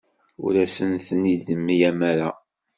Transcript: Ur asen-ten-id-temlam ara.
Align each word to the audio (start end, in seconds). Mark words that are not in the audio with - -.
Ur 0.43 0.53
asen-ten-id-temlam 0.63 1.99
ara. 2.11 2.29